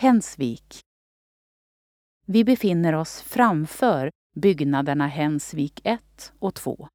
[0.00, 0.80] Hensvik.
[2.26, 6.88] Vi befinner oss framför byggnaderna Hensvik 1 och 2.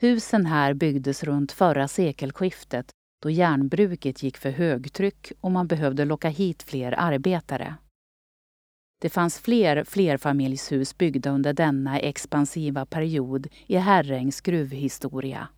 [0.00, 2.90] Husen här byggdes runt förra sekelskiftet
[3.22, 7.74] då järnbruket gick för högtryck och man behövde locka hit fler arbetare.
[9.00, 15.48] Det fanns fler flerfamiljshus byggda under denna expansiva period i Herrängs gruvhistoria.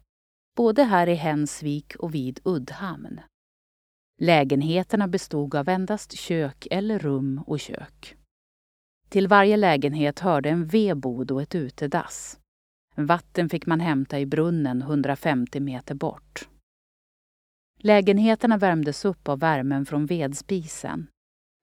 [0.56, 3.20] Både här i Hensvik och vid Uddhamn.
[4.20, 8.16] Lägenheterna bestod av endast kök eller rum och kök.
[9.08, 12.38] Till varje lägenhet hörde en vedbod och ett utedass.
[12.94, 16.48] Vatten fick man hämta i brunnen 150 meter bort.
[17.78, 21.06] Lägenheterna värmdes upp av värmen från vedspisen.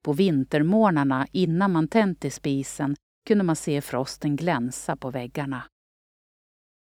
[0.04, 2.96] På vintermorgnarna innan man tänt i spisen
[3.28, 5.64] kunde man se frosten glänsa på väggarna.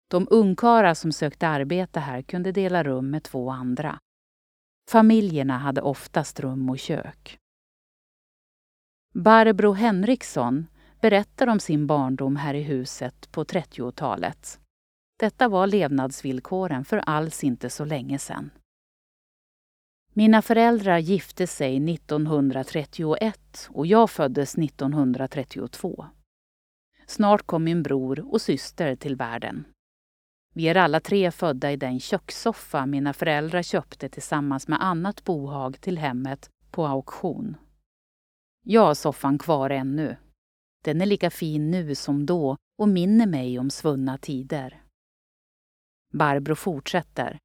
[0.07, 3.99] De ungkarlar som sökte arbete här kunde dela rum med två andra.
[4.89, 7.37] Familjerna hade oftast rum och kök.
[9.13, 10.67] Barbro Henriksson
[11.01, 14.59] berättar om sin barndom här i huset på 30-talet.
[15.19, 18.49] Detta var levnadsvillkoren för alls inte så länge sedan.
[20.13, 26.05] Mina föräldrar gifte sig 1931 och jag föddes 1932.
[27.05, 29.65] Snart kom min bror och syster till världen.
[30.53, 35.81] Vi är alla tre födda i den kökssoffa mina föräldrar köpte tillsammans med annat bohag
[35.81, 37.57] till hemmet på auktion.
[38.65, 40.15] Jag har soffan kvar ännu.
[40.83, 44.83] Den är lika fin nu som då och minner mig om svunna tider.
[46.13, 47.39] Barbro fortsätter.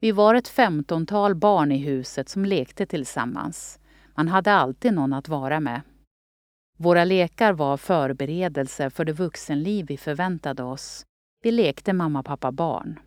[0.00, 3.78] Vi var ett femtontal barn i huset som lekte tillsammans.
[4.14, 5.82] Man hade alltid någon att vara med.
[6.78, 11.06] Våra lekar var förberedelser för det vuxenliv vi förväntade oss.
[11.42, 13.00] Vi lekte mamma, pappa, barn.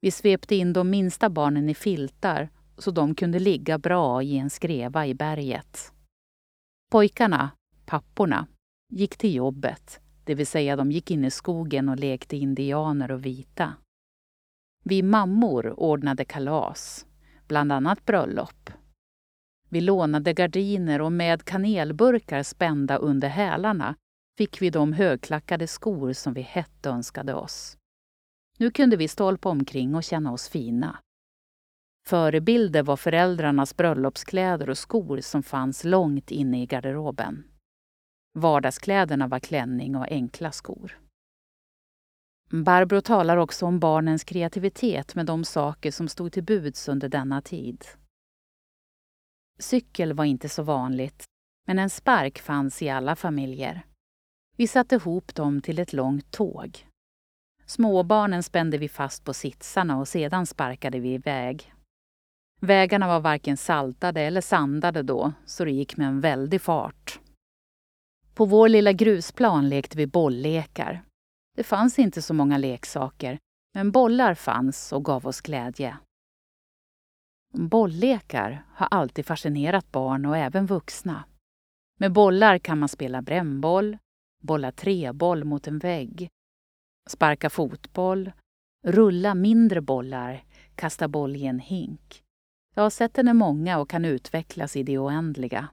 [0.00, 4.50] Vi svepte in de minsta barnen i filtar så de kunde ligga bra i en
[4.50, 5.92] skreva i berget.
[6.90, 7.50] Pojkarna,
[7.86, 8.46] papporna,
[8.92, 13.26] gick till jobbet, det vill säga de gick in i skogen och lekte indianer och
[13.26, 13.74] vita.
[14.84, 17.06] Vi mammor ordnade kalas,
[17.46, 18.70] bland annat bröllop.
[19.68, 23.94] Vi lånade gardiner och med kanelburkar spända under hälarna
[24.40, 27.76] fick vi de högklackade skor som vi hett önskade oss.
[28.58, 30.98] Nu kunde vi stolpa omkring och känna oss fina.
[32.06, 37.44] Förebilder var föräldrarnas bröllopskläder och skor som fanns långt inne i garderoben.
[38.38, 41.00] Vardagskläderna var klänning och enkla skor.
[42.50, 47.42] Barbro talar också om barnens kreativitet med de saker som stod till buds under denna
[47.42, 47.84] tid.
[49.58, 51.24] Cykel var inte så vanligt,
[51.66, 53.84] men en spark fanns i alla familjer.
[54.60, 56.86] Vi satte ihop dem till ett långt tåg.
[57.66, 61.74] Småbarnen spände vi fast på sitsarna och sedan sparkade vi iväg.
[62.60, 67.20] Vägarna var varken saltade eller sandade då, så det gick med en väldig fart.
[68.34, 71.02] På vår lilla grusplan lekte vi bolllekar.
[71.56, 73.38] Det fanns inte så många leksaker,
[73.74, 75.98] men bollar fanns och gav oss glädje.
[77.54, 81.24] Bolllekar har alltid fascinerat barn och även vuxna.
[81.98, 83.98] Med bollar kan man spela brännboll,
[84.40, 86.28] bolla treboll mot en vägg,
[87.08, 88.32] sparka fotboll,
[88.86, 92.22] rulla mindre bollar, kasta boll i en hink.
[92.74, 95.68] Jag har sett henne många och kan utvecklas i det oändliga.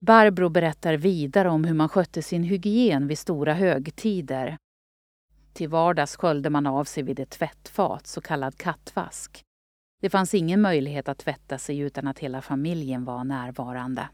[0.00, 4.56] Barbro berättar vidare om hur man skötte sin hygien vid stora högtider.
[5.52, 9.42] Till vardags sköljde man av sig vid ett tvättfat, så kallad kattvask.
[10.00, 14.08] Det fanns ingen möjlighet att tvätta sig utan att hela familjen var närvarande.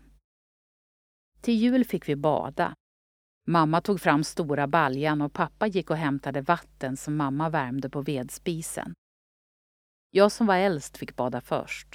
[1.40, 2.74] Till jul fick vi bada.
[3.50, 8.02] Mamma tog fram stora baljan och pappa gick och hämtade vatten som mamma värmde på
[8.02, 8.94] vedspisen.
[10.10, 11.88] Jag som var äldst fick bada först.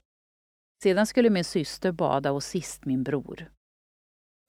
[0.83, 3.51] Sedan skulle min syster bada och sist min bror.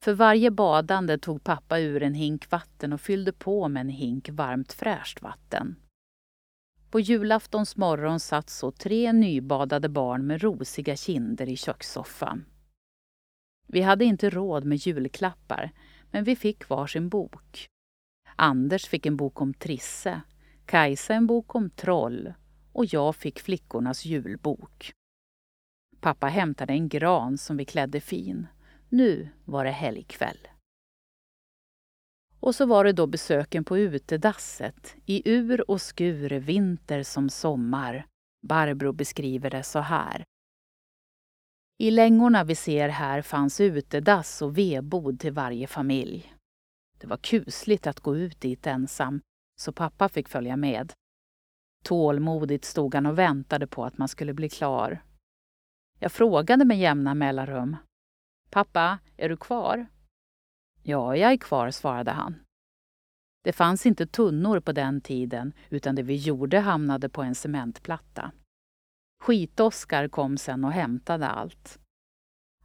[0.04, 4.28] För varje badande tog pappa ur en hink vatten och fyllde på med en hink
[4.28, 5.76] varmt fräscht vatten.
[6.90, 12.44] På julaftons morgon satt så tre nybadade barn med rosiga kinder i kökssoffan.
[13.66, 15.72] Vi hade inte råd med julklappar,
[16.10, 17.66] men vi fick varsin bok.
[18.36, 20.20] Anders fick en bok om Trisse,
[20.66, 22.34] Kajsa en bok om troll
[22.72, 24.92] och jag fick flickornas julbok.
[26.00, 28.46] Pappa hämtade en gran som vi klädde fin.
[28.88, 30.48] Nu var det helgkväll.
[32.40, 38.06] Och så var det då besöken på utedasset, i ur och skur, vinter som sommar.
[38.42, 40.24] Barbro beskriver det så här.
[41.78, 46.34] I längorna vi ser här fanns utedass och vedbod till varje familj.
[46.98, 49.20] Det var kusligt att gå ut dit ensam,
[49.60, 50.92] så pappa fick följa med.
[51.84, 55.02] Tålmodigt stod han och väntade på att man skulle bli klar.
[55.98, 57.76] Jag frågade med jämna mellanrum.
[58.50, 59.86] Pappa, är du kvar?
[60.82, 62.34] Ja, jag är kvar, svarade han.
[63.44, 68.32] Det fanns inte tunnor på den tiden utan det vi gjorde hamnade på en cementplatta.
[69.26, 71.78] Skit-Oskar kom sen och hämtade allt.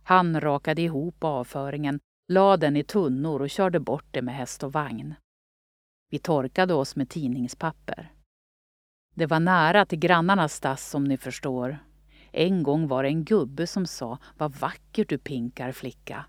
[0.03, 4.73] Han rakade ihop avföringen, lade den i tunnor och körde bort det med häst och
[4.73, 5.15] vagn.
[6.09, 8.13] Vi torkade oss med tidningspapper.
[9.15, 11.79] Det var nära till grannarnas stass som ni förstår.
[12.31, 16.25] En gång var det en gubbe som sa ”Vad vackert du pinkar, flicka”.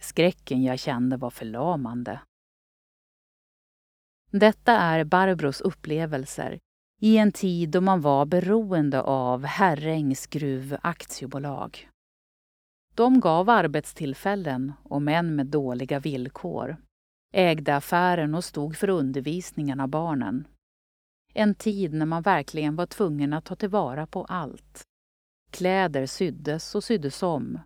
[0.00, 2.20] Skräcken jag kände var förlamande.
[4.30, 6.58] Detta är Barbros upplevelser
[7.00, 11.88] i en tid då man var beroende av Herrängs Gruv aktiebolag.
[12.94, 16.76] De gav arbetstillfällen, och män med dåliga villkor.
[17.32, 20.48] Ägde affären och stod för undervisningen av barnen.
[21.34, 24.82] En tid när man verkligen var tvungen att ta tillvara på allt.
[25.50, 27.60] Kläder syddes och syddes om.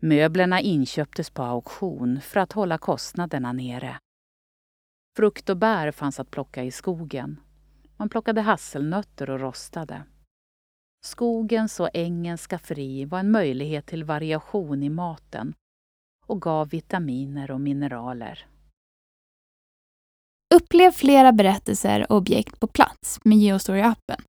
[0.00, 3.98] Möblerna inköptes på auktion för att hålla kostnaderna nere.
[5.16, 7.40] Frukt och bär fanns att plocka i skogen.
[8.02, 10.02] Man plockade hasselnötter och rostade.
[11.06, 15.54] Skogens och ängens skafferi var en möjlighet till variation i maten
[16.26, 18.46] och gav vitaminer och mineraler.
[20.54, 24.22] Upplev flera berättelser och objekt på plats med Geostory-appen.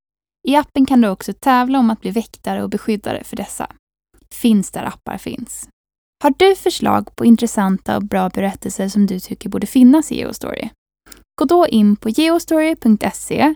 [0.48, 3.72] I appen kan du också tävla om att bli väktare och beskyddare för dessa.
[4.30, 5.70] Finns där appar finns.
[6.24, 10.70] Har du förslag på intressanta och bra berättelser som du tycker borde finnas i Geostory?
[11.36, 13.56] Gå då in på geostory.se,